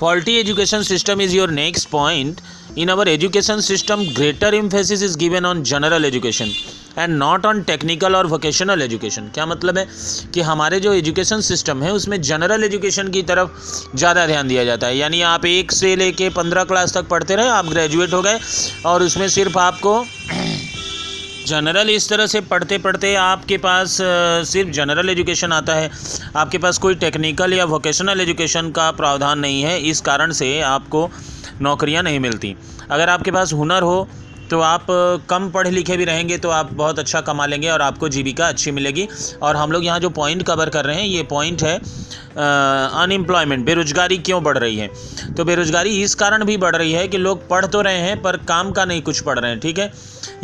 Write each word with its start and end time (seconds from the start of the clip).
faulty 0.00 0.34
education 0.40 0.82
system 0.82 1.20
is 1.20 1.34
your 1.34 1.46
next 1.46 1.86
point. 1.86 2.40
In 2.74 2.88
our 2.88 3.06
education 3.06 3.60
system, 3.60 4.04
greater 4.14 4.50
emphasis 4.58 5.02
is 5.02 5.14
given 5.14 5.44
on 5.44 5.64
general 5.72 6.12
education 6.12 6.60
and 6.98 7.16
not 7.16 7.44
on 7.46 7.62
technical 7.62 8.14
और 8.16 8.26
vocational 8.26 8.82
education 8.82 9.28
क्या 9.34 9.44
मतलब 9.46 9.76
है 9.78 9.86
कि 10.34 10.40
हमारे 10.40 10.80
जो 10.80 10.92
education 10.92 11.40
system 11.40 11.82
है, 11.82 11.92
उसमें 11.92 12.20
जनरल 12.20 12.64
एजुकेशन 12.64 13.08
की 13.08 13.22
तरफ़ 13.22 13.96
ज़्यादा 13.96 14.26
ध्यान 14.26 14.48
दिया 14.48 14.64
जाता 14.64 14.86
है। 14.86 14.96
यानी 14.96 15.20
आप 15.22 15.44
एक 15.46 15.72
से 15.72 15.94
लेके 15.96 16.28
पंद्रह 16.30 16.64
क्लास 16.64 16.94
तक 16.94 17.08
पढ़ते 17.08 17.36
रहे, 17.36 17.48
आप 17.48 17.66
ग्रेजुएट 17.66 18.12
हो 18.12 18.22
गए 18.22 18.38
और 18.86 19.02
उसमें 19.02 19.28
सिर्फ़ 19.28 19.58
आपको 19.58 19.94
जनरल 21.50 21.90
इस 21.90 22.08
तरह 22.08 22.26
से 22.26 22.40
पढ़ते 22.42 22.76
पढ़ते 22.78 23.14
आपके 23.16 23.56
पास 23.58 23.96
सिर्फ़ 24.48 24.70
जनरल 24.70 25.08
एजुकेशन 25.10 25.52
आता 25.52 25.74
है। 25.74 25.90
आपके 26.36 26.58
पास 26.58 26.78
कोई 26.78 26.94
टेक्निकल 26.96 27.54
या 27.54 27.64
वोकेशनल 27.66 28.20
एजुकेशन 28.20 28.70
का 28.70 28.90
प्रावधान 28.92 29.38
नहीं 29.38 29.62
है। 29.62 29.78
इस 29.90 30.00
कारण 30.00 30.32
से 30.32 30.60
आपको 30.64 31.08
नौकरियाँ 31.60 32.02
नहीं 32.02 32.20
मिलती। 32.20 32.54
अगर 32.90 33.08
आपके 33.08 33.30
पास 33.30 33.52
हुनर 33.52 33.82
हो 33.82 34.08
तो 34.50 34.60
आप 34.60 34.86
कम 35.30 35.48
पढ़े 35.50 35.70
लिखे 35.70 35.96
भी 35.96 36.04
रहेंगे 36.04 36.38
तो 36.38 36.50
आप 36.50 36.72
बहुत 36.72 36.98
अच्छा 36.98 37.20
कमा 37.20 37.46
लेंगे 37.46 37.68
और 37.70 37.82
आपको 37.82 38.08
जीविका 38.08 38.48
अच्छी 38.48 38.70
मिलेगी। 38.70 39.06
और 39.42 39.56
हम 39.56 39.72
लोग 39.72 39.84
यहाँ 39.84 39.98
जो 40.00 40.10
पॉइंट 40.10 40.42
कवर 40.42 40.68
कर 40.68 40.84
रहे 40.84 40.96
हैं, 40.96 41.06
ये 41.06 41.22
पॉइंट 41.22 41.62
है 41.62 41.76
अनएम्प्लॉयमेंट 41.76 43.64
बेरोजगारी 43.66 44.18
क्यों 44.18 44.42
बढ़ 44.42 44.58
रही 44.58 44.76
है? 44.76 44.88
तो 45.36 45.44
बेरोजगारी 45.44 46.02
इस 46.02 46.14
कारण 46.14 46.44
भी 46.44 46.56
बढ़ 46.56 46.76
रही 46.76 46.92
है 46.92 47.06
कि 47.08 47.18
लोग 47.18 47.48
पढ़ 47.48 47.66
तो 47.66 47.80
रहे 47.80 47.98
हैं, 47.98 48.20
पर 48.22 48.36
काम 48.48 48.70
का 48.70 48.84
नहीं 48.84 49.02
कुछ 49.02 49.20
पढ़ 49.20 49.38
रहे 49.38 49.50
हैं, 49.50 49.60
ठीक 49.60 49.78
है? 49.78 49.92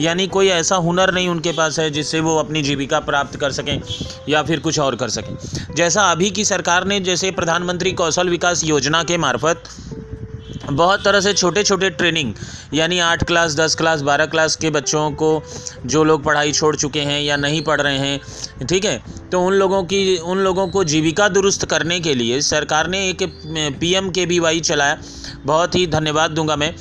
यानी 0.00 0.26
कोई 0.26 0.48
ऐसा 0.48 0.76
हुनर 0.76 1.12
नहीं 1.14 1.28
उनके 1.28 1.52
पास 1.52 1.78
है 1.78 1.90
जिससे 1.90 2.20
वो 2.20 2.36
अपनी 2.38 2.62
जीविका 2.62 3.00
प्राप्त 3.00 3.36
कर 3.36 3.52
सकें 3.52 3.80
या 4.28 4.42
फिर 4.42 4.60
कुछ 4.60 4.78
और 4.78 4.96
कर 4.96 5.08
सकें। 5.08 5.74
जैसा 5.74 6.10
अभी 6.10 6.30
की 6.30 6.44
सरकार 6.44 6.84
ने, 6.84 7.00
जैसे 7.00 7.30
प्रधानमंत्री 7.30 7.92
कौशल 7.92 8.28
विकास 8.28 8.64
योजना 8.64 9.02
के 9.02 9.16
मार्फत 9.18 9.62
बहुत 10.70 11.04
तरह 11.04 11.20
से 11.20 11.32
छोटे 11.32 11.62
छोटे 11.62 11.90
ट्रेनिंग 11.90 12.32
यानी 12.74 12.98
आठ 12.98 13.24
क्लास 13.24 13.54
दस 13.54 13.74
क्लास 13.74 14.00
बारह 14.00 14.26
क्लास 14.26 14.56
के 14.56 14.70
बच्चों 14.70 15.10
को 15.10 15.42
जो 15.86 16.04
लोग 16.04 16.24
पढ़ाई 16.24 16.52
छोड़ 16.52 16.74
चुके 16.76 17.00
हैं 17.00 17.20
या 17.22 17.36
नहीं 17.36 17.62
पढ़ 17.62 17.80
रहे 17.80 17.98
हैं, 17.98 18.66
ठीक 18.66 18.84
है? 18.84 19.02
तो 19.32 19.42
उन 19.42 19.52
लोगों 19.52 19.82
की, 19.82 20.16
उन 20.18 20.38
लोगों 20.38 20.66
को 20.68 20.84
जीविका 20.84 21.28
दुरुस्त 21.28 21.64
करने 21.64 22.00
के 22.00 22.14
लिए 22.14 22.40
सरकार 22.40 22.88
ने 22.88 23.08
एक 23.08 23.22
P 23.80 23.92
M 23.94 24.10
K 24.10 24.26
B 24.26 24.38
Y 24.38 24.60
चलाया। 24.60 24.98
बहुत 25.44 25.74
ही 25.74 25.86
धन्यवाद 25.86 26.30
दूँगा 26.30 26.56
मैं। 26.56 26.74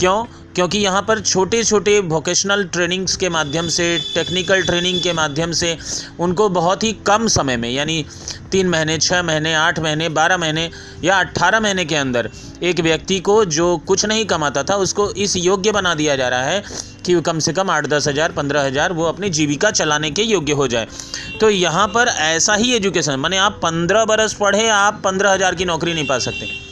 क्यों? 0.00 0.24
क्योंकि 0.54 0.78
यहाँ 0.78 1.02
पर 1.02 1.20
छोटे 1.20 1.62
छोटे 1.64 1.98
वोकेशनल 2.00 2.64
ट्रेनिंग्स 2.64 3.16
के 3.16 3.28
माध्यम 3.28 3.68
से 3.68 3.86
टेक्निकल 4.14 4.62
ट्रेनिंग 4.62 5.00
के 5.02 5.12
माध्यम 5.12 5.52
से 5.52 5.76
उनको 6.20 6.48
बहुत 6.50 6.82
ही 6.84 6.92
कम 7.06 7.26
समय 7.28 7.56
में, 7.56 7.68
यानी 7.70 8.04
तीन 8.52 8.68
महीने 8.68 8.96
छः 8.98 9.22
महीने, 9.22 9.54
आठ 9.54 9.78
महीने, 9.78 10.08
बारह 10.10 10.36
महीने 10.36 10.68
या 11.04 11.18
अट्ठारह 11.20 11.60
महीने 11.60 11.84
के 11.84 11.96
अंदर 11.96 12.30
एक 12.62 12.80
व्यक्ति 12.80 13.18
को 13.20 13.44
जो 13.46 13.76
कुछ 13.78 14.04
नहीं 14.06 14.24
कमाता 14.26 14.62
था, 14.62 14.74
उसको 14.76 15.10
इस 15.12 15.36
योग्य 15.36 15.72
बना 15.72 15.94
दिया 15.94 16.16
जा 16.16 16.28
रहा 16.28 16.42
है 16.42 16.62
कि 17.06 17.20
कम 17.20 17.38
से 17.38 17.52
कम 17.52 17.70
आठ 17.70 17.86
दस 17.86 18.08
हज़ार, 18.08 18.32
पंद्रह 18.32 18.62
हज़ार 18.62 18.92
वो 18.92 19.04
अपनी 19.04 19.30
जीविका 19.30 19.70
चलाने 19.72 20.10
के 20.10 20.22
योग्य 20.22 20.52
हो 20.52 20.66
जाए। 20.68 20.86
तो 21.40 21.50
यहाँ 21.50 21.86
पर 21.88 22.08
ऐसा 22.08 22.54
ही 22.54 22.74
एजुकेशन 22.74 23.18
माने 23.20 23.36
आप 23.38 23.58
पंद्रह 23.62 24.04
बरस 24.04 24.34
पढ़े, 24.34 24.68
आप 24.68 25.00
पंद्रह 25.04 25.32
हज़ार 25.32 25.54
की 25.54 25.64
नौकरी 25.64 25.94
नहीं 25.94 26.06
पा 26.06 26.18
सकते। 26.18 26.71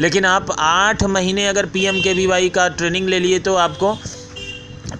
लेकिन 0.00 0.24
आप 0.24 0.50
आठ 0.52 1.02
महीने 1.04 1.46
अगर 1.48 1.66
P 1.66 1.84
M 1.84 2.00
K 2.00 2.12
V 2.14 2.26
Y 2.26 2.48
का 2.48 2.68
ट्रेनिंग 2.70 3.08
ले 3.08 3.18
लिए 3.18 3.38
तो 3.38 3.54
आपको 3.56 3.96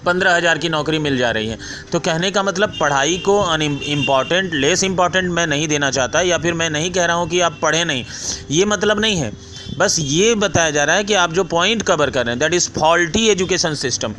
पंद्रह 0.05 0.35
हज़ार 0.35 0.57
की 0.57 0.69
नौकरी 0.69 0.99
मिल 0.99 1.17
जा 1.17 1.29
रही 1.31 1.47
है। 1.47 1.57
तो 1.91 1.99
कहने 1.99 2.31
का 2.31 2.43
मतलब 2.43 2.73
पढ़ाई 2.79 3.17
को 3.17 3.39
अन 3.41 3.61
इंपॉर्टेंट 3.61 4.53
लेस 4.53 4.83
इंपॉर्टेंट 4.83 5.31
मैं 5.31 5.45
नहीं 5.47 5.67
देना 5.67 5.91
चाहता 5.91 6.21
या 6.21 6.37
फिर 6.37 6.53
मैं 6.53 6.69
नहीं 6.69 6.91
कह 6.91 7.05
रहा 7.05 7.15
हूँ 7.15 7.27
कि 7.29 7.39
आप 7.39 7.57
पढ़ें 7.61 7.83
नहीं। 7.85 8.05
ये 8.51 8.65
मतलब 8.65 8.99
नहीं 8.99 9.17
है। 9.17 9.31
बस 9.77 9.95
ये 9.99 10.33
बताया 10.35 10.71
जा 10.71 10.83
रहा 10.83 10.95
है 10.95 11.03
कि 11.03 11.13
आप 11.13 11.33
जो 11.33 11.43
पॉइंट 11.43 11.81
कवर 11.83 12.09
कर 12.09 12.25
रहे 12.25 12.33
हैं 12.33 12.39
that 12.39 12.53
is 12.53 12.69
faulty 12.71 13.27
education 13.29 13.73
system 13.75 14.13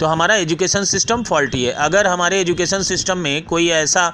तो 0.00 0.06
हमारा 0.06 0.34
एजुकेशन 0.36 0.84
सिस्टम 0.84 1.22
फॉल्टी 1.22 1.62
है. 1.64 1.72
अगर 1.72 2.06
हमारे 2.06 2.40
एजुकेशन 2.40 2.82
सिस्टम 2.82 3.18
में 3.18 3.44
कोई 3.44 3.68
ऐसा 3.70 4.06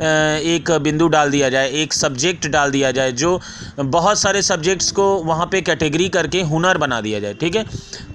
एक 0.00 0.70
बिंदु 0.82 1.08
डाल 1.08 1.30
दिया 1.30 1.48
जाए, 1.48 1.70
एक 1.72 1.92
सब्जेक्ट 1.92 2.46
डाल 2.48 2.70
दिया 2.70 2.90
जाए, 2.90 3.12
जो 3.12 3.40
बहुत 3.78 4.18
सारे 4.18 4.42
सब्जेक्ट्स 4.42 4.90
को 4.92 5.14
वहाँ 5.24 5.46
पे 5.46 5.60
कैटेगरी 5.62 6.08
करके 6.08 6.42
हुनर 6.42 6.78
बना 6.78 7.00
दिया 7.00 7.20
जाए, 7.20 7.34
ठीक 7.34 7.56
है? 7.56 7.64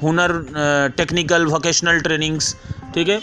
हुनर 0.03 0.93
टेक्निकल 0.97 1.45
वोकेशनल 1.45 1.99
ट्रेनिंग्स 1.99 2.55
ठीक 2.95 3.09
है? 3.09 3.19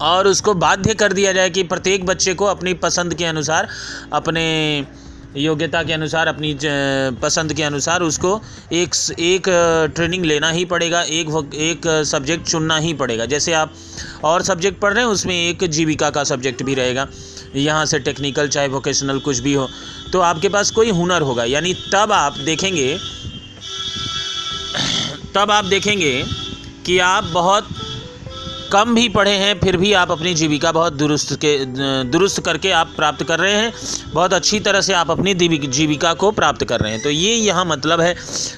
और 0.00 0.26
उसको 0.26 0.54
बाध्य 0.56 0.94
कर 0.94 1.12
दिया 1.12 1.32
जाए 1.32 1.50
कि 1.50 1.62
प्रत्येक 1.64 2.04
बच्चे 2.06 2.34
को 2.34 2.44
अपनी 2.46 2.74
पसंद 2.76 3.14
के 3.14 3.24
अनुसार 3.24 3.68
अपने 4.12 4.44
योग्यता 5.36 5.82
के 5.82 5.92
अनुसार, 5.92 6.28
अपनी 6.28 6.56
पसंद 7.22 7.52
के 7.52 7.62
अनुसार 7.62 8.02
उसको 8.02 8.40
एक 8.72 8.94
एक 9.20 9.44
ट्रेनिंग 9.94 10.24
लेना 10.24 10.50
ही 10.50 10.64
पड़ेगा, 10.64 11.02
एक 11.02 11.50
एक 11.56 11.86
सब्जेक्ट 12.06 12.46
चुनना 12.46 12.76
ही 12.78 12.92
पड़ेगा। 12.94 13.26
जैसे 13.26 13.52
आप 13.54 13.72
और 14.24 14.42
सब्जेक्ट 14.42 14.80
पढ़ 14.80 14.92
रहे 14.94 15.04
हैं, 15.04 15.10
उसमें 15.10 15.34
एक 15.36 15.64
जीविका 15.68 16.10
का 16.10 16.24
सब्जेक्ट 16.24 16.62
भी 16.62 16.74
रहेगा। 16.74 17.06
यहाँ 17.56 17.84
से 17.86 17.98
टेक्निकल 18.00 18.48
चाहे 18.48 18.68
वोकेशनल 18.68 19.18
कुछ 19.20 19.38
भी 19.38 19.52
हो 19.54 19.68
तो 20.12 20.20
आपके 20.22 20.48
पास 20.48 20.70
कोई 20.70 20.90
हुनर 20.90 21.22
होगा। 21.22 21.44
यानी 21.44 21.74
तब 21.92 22.12
आप 22.12 22.36
देखेंगे, 22.40 22.96
तब 25.34 25.50
आप 25.50 25.64
देखेंगे 25.64 26.24
कि 26.86 26.98
आप 27.00 27.24
बहुत 27.24 27.68
कम 28.72 28.94
भी 28.94 29.08
पढ़े 29.08 29.30
हैं, 29.30 29.58
फिर 29.60 29.76
भी 29.76 29.92
आप 29.92 30.10
अपनी 30.10 30.32
जीविका 30.34 30.70
बहुत 30.72 30.92
दुरुस्त 30.92 31.32
के, 31.34 31.56
दुरुस्त 32.04 32.40
करके 32.40 32.70
आप 32.72 32.92
प्राप्त 32.96 33.22
कर 33.24 33.38
रहे 33.38 33.52
हैं। 33.52 33.72
बहुत 34.12 34.32
अच्छी 34.32 34.60
तरह 34.60 34.80
से 34.80 34.92
आप 34.92 35.10
अपनी 35.10 35.34
जीविका 35.34 36.12
को 36.14 36.30
प्राप्त 36.30 36.64
कर 36.64 36.80
रहे 36.80 36.92
हैं। 36.92 37.02
तो 37.02 37.10
ये 37.10 37.34
यहाँ 37.34 37.64
मतलब 37.64 38.00
है। 38.00 38.14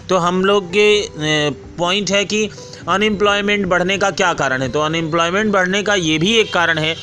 तो 0.09 0.17
हम 0.17 0.45
लोग 0.45 0.69
के 0.69 1.51
पॉइंट 1.79 2.11
है 2.11 2.25
कि 2.25 2.49
अनएम्प्लॉयमेंट 2.89 3.67
बढ़ने 3.67 3.99
का 3.99 4.11
क्या 4.13 4.33
कारण 4.35 4.63
है? 4.63 4.69
तो 4.69 4.81
अनएम्प्लॉयमेंट 4.81 5.53
बढ़ने 5.53 5.83
का 5.83 5.95
ये 5.95 6.19
भी 6.19 6.33
एक 6.37 6.53
कारण 6.53 6.79
है 6.79 6.95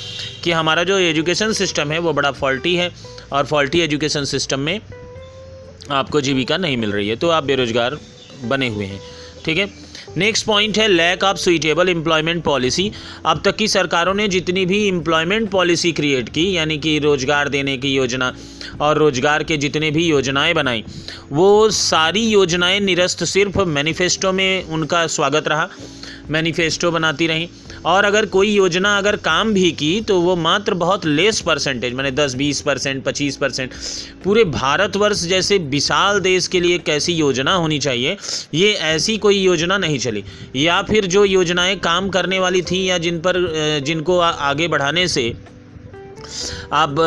कि 0.43 0.51
हमारा 0.51 0.83
जो 0.83 0.97
एजुकेशन 0.99 1.53
सिस्टम 1.53 1.91
है, 1.91 1.99
वो 1.99 2.13
बड़ा 2.13 2.31
फॉल्टी 2.31 2.75
है 2.75 2.91
और 3.33 3.45
फॉल्टी 3.45 3.79
एजुकेशन 3.81 4.25
सिस्टम 4.25 4.59
में 4.59 4.79
आपको 5.91 6.21
जीविका 6.21 6.57
नहीं 6.57 6.77
मिल 6.77 6.91
रही 6.91 7.09
है। 7.09 7.15
तो 7.15 7.29
आप 7.29 7.43
बेरोज़गार 7.43 7.97
बने 8.45 8.67
हुए 8.69 8.85
हैं। 8.85 9.01
ठीक 9.45 9.57
है? 9.57 9.69
नेक्स्ट 10.17 10.45
पॉइंट 10.45 10.77
है 10.77 10.87
lack 10.87 11.23
of 11.23 11.37
suitable 11.37 11.89
employment 11.89 12.43
policy 12.43 12.91
अब 13.25 13.41
तक 13.45 13.55
की 13.55 13.67
सरकारों 13.67 14.13
ने 14.13 14.27
जितनी 14.27 14.65
भी 14.65 14.87
एम्प्लॉयमेंट 14.87 15.49
पॉलिसी 15.49 15.91
क्रिएट 15.91 16.29
की, 16.29 16.43
यानी 16.57 16.77
कि 16.77 16.97
रोज़गार 16.99 17.49
देने 17.49 17.77
की 17.77 17.93
योजना 17.93 18.33
और 18.81 18.97
रोज़गार 18.97 19.43
के 19.43 19.57
जितने 19.57 19.91
भी 19.91 20.05
योजनाएँ 20.05 20.53
बनाई, 20.53 20.83
वो 21.31 21.69
सारी 21.69 22.25
योजनाएँ 22.27 22.79
निरस्त 22.79 23.23
सिर्फ़ 23.23 23.59
मैनिफेस्टो 23.59 24.31
में 24.31 24.63
उनका 24.63 25.05
स्वागत 25.07 25.47
रहा। 25.47 25.69
मैनिफेस्टो 26.29 26.91
बनाती 26.91 27.27
रहीं। 27.27 27.47
और 27.85 28.05
अगर 28.05 28.25
कोई 28.25 28.49
योजना, 28.49 28.97
अगर 28.97 29.15
काम 29.17 29.53
भी 29.53 29.71
की 29.71 29.99
तो 30.01 30.19
वो 30.21 30.35
मात्र 30.35 30.73
बहुत 30.75 31.05
लेस 31.05 31.39
परसेंटेज 31.41 31.93
मैंने 31.93 32.11
दस, 32.11 32.35
बीस 32.35 32.61
परसेंट 32.61 33.03
पच्चीस 33.03 33.37
परसेंट 33.37 33.71
पूरे 34.23 34.43
भारतवर्ष 34.45 35.23
जैसे 35.25 35.57
विशाल 35.57 36.19
देश 36.19 36.47
के 36.47 36.59
लिए 36.59 36.77
कैसी 36.79 37.13
योजना 37.13 37.53
होनी 37.53 37.79
चाहिए, 37.79 38.17
ये 38.53 38.71
ऐसी 38.73 39.17
कोई 39.17 39.37
योजना 39.37 39.77
नहीं 39.77 39.99
चली। 39.99 40.23
या 40.55 40.81
फिर 40.81 41.05
जो 41.05 41.23
योजनाएँ 41.25 41.75
काम 41.79 42.09
करने 42.09 42.39
वाली 42.39 42.61
थी 42.61 42.83
या 42.89 42.97
जिन 42.97 43.19
पर 43.19 43.39
जिनको 43.85 44.17
आगे 44.19 44.67
बढ़ाने 44.67 45.07
से 45.07 45.33
आप 46.73 46.99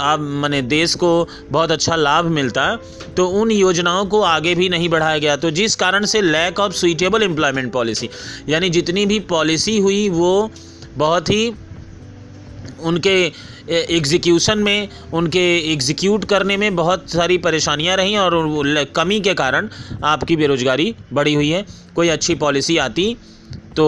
आप 0.00 0.20
मैंने 0.20 0.62
देश 0.64 0.94
को 0.94 1.10
बहुत 1.50 1.70
अच्छा 1.70 1.96
लाभ 1.96 2.24
मिलता 2.32 2.74
तो 3.16 3.26
उन 3.40 3.50
योजनाओं 3.50 4.04
को 4.06 4.20
आगे 4.22 4.54
भी 4.54 4.68
नहीं 4.68 4.88
बढ़ाया 4.88 5.18
गया। 5.18 5.36
तो 5.36 5.50
जिस 5.52 5.76
कारण 5.76 6.04
से 6.06 6.22
lack 6.22 6.60
of 6.60 6.72
suitable 6.74 7.22
employment 7.22 7.72
policy 7.72 8.10
यानी 8.48 8.70
जितनी 8.70 9.06
भी 9.06 9.18
पॉलिसी 9.28 9.78
हुई, 9.78 10.08
वो 10.08 10.50
बहुत 10.96 11.28
ही 11.30 11.52
उनके 12.82 13.32
एग्जीक्यूशन 13.68 14.58
में, 14.58 14.88
उनके 15.14 15.72
एग्जीक्यूट 15.72 16.24
करने 16.24 16.56
में 16.56 16.76
बहुत 16.76 17.10
सारी 17.10 17.38
परेशानियाँ 17.38 17.96
रहीं 17.96 18.16
और 18.18 18.84
कमी 18.96 19.18
के 19.20 19.34
कारण 19.34 19.68
आपकी 20.04 20.36
बेरोज़गारी 20.36 20.94
बढ़ी 21.12 21.34
हुई 21.34 21.48
है। 21.50 21.64
कोई 21.94 22.08
अच्छी 22.08 22.34
पॉलिसी 22.36 22.76
आती 22.78 23.14
तो 23.76 23.86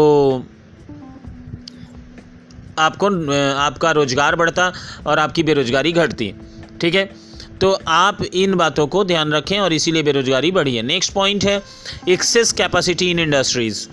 आपको 2.79 3.07
आपका 3.59 3.91
रोज़गार 3.93 4.37
बढ़ता 4.37 4.73
और 5.07 5.19
आपकी 5.19 5.43
बेरोज़गारी 5.43 5.93
घटती, 5.93 6.33
ठीक 6.81 6.95
है? 6.95 7.05
तो 7.61 7.71
आप 7.89 8.23
इन 8.25 8.55
बातों 8.55 8.87
को 8.87 9.05
ध्यान 9.05 9.33
रखें 9.33 9.59
और 9.61 9.73
इसीलिए 9.73 10.03
बेरोज़गारी 10.03 10.51
बढ़ी 10.51 10.77
है। 10.77 10.83
नेक्स्ट 10.83 11.13
पॉइंट 11.13 11.45
है 11.45 11.63
एक्सेस 12.09 12.53
कैपेसिटी 12.53 13.11
इन 13.11 13.19
इंडस्ट्रीज़ 13.19 13.87